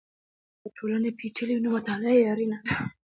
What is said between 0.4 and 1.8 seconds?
که ټولنه پېچلې وي نو